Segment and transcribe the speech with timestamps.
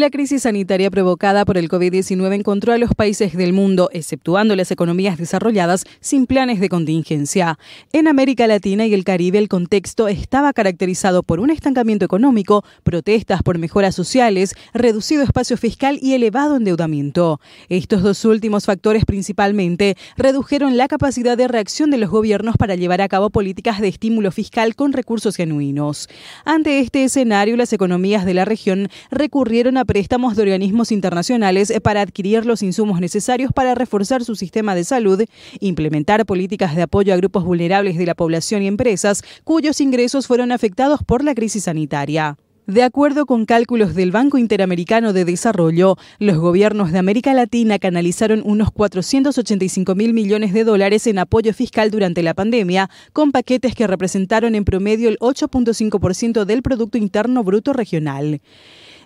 [0.00, 4.70] La crisis sanitaria provocada por el COVID-19 encontró a los países del mundo, exceptuando las
[4.70, 7.58] economías desarrolladas, sin planes de contingencia.
[7.92, 13.42] En América Latina y el Caribe el contexto estaba caracterizado por un estancamiento económico, protestas
[13.42, 17.38] por mejoras sociales, reducido espacio fiscal y elevado endeudamiento.
[17.68, 23.02] Estos dos últimos factores principalmente redujeron la capacidad de reacción de los gobiernos para llevar
[23.02, 26.08] a cabo políticas de estímulo fiscal con recursos genuinos.
[26.46, 31.80] Ante este escenario, las economías de la región recurrieron a préstamos de organismos internacionales eh,
[31.80, 35.24] para adquirir los insumos necesarios para reforzar su sistema de salud,
[35.58, 40.52] implementar políticas de apoyo a grupos vulnerables de la población y empresas cuyos ingresos fueron
[40.52, 42.36] afectados por la crisis sanitaria.
[42.68, 48.42] De acuerdo con cálculos del Banco Interamericano de Desarrollo, los gobiernos de América Latina canalizaron
[48.44, 53.88] unos 485 mil millones de dólares en apoyo fiscal durante la pandemia, con paquetes que
[53.88, 58.40] representaron en promedio el 8.5% del Producto Interno Bruto Regional.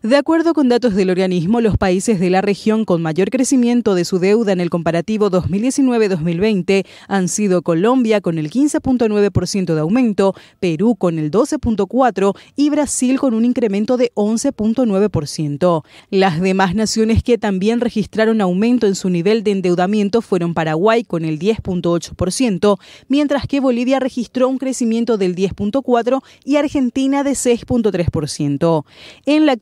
[0.05, 4.05] De acuerdo con datos del organismo, los países de la región con mayor crecimiento de
[4.05, 10.97] su deuda en el comparativo 2019-2020 han sido Colombia con el 15.9% de aumento, Perú
[10.97, 15.85] con el 12.4% y Brasil con un incremento de 11.9%.
[16.11, 21.25] Las demás naciones que también registraron aumento en su nivel de endeudamiento fueron Paraguay con
[21.25, 28.85] el 10.8%, mientras que Bolivia registró un crecimiento del 10.4% y Argentina de 6.3%.
[29.25, 29.57] En la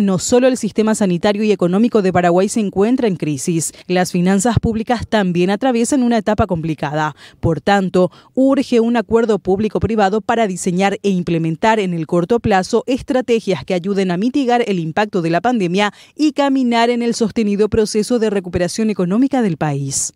[0.00, 4.58] no solo el sistema sanitario y económico de Paraguay se encuentra en crisis, las finanzas
[4.60, 7.16] públicas también atraviesan una etapa complicada.
[7.40, 13.64] Por tanto, urge un acuerdo público-privado para diseñar e implementar en el corto plazo estrategias
[13.64, 18.18] que ayuden a mitigar el impacto de la pandemia y caminar en el sostenido proceso
[18.18, 20.12] de recuperación económica del país.